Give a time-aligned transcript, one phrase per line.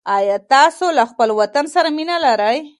[0.15, 2.57] آیا تاسو له خپل وطن سره مینه لرئ؟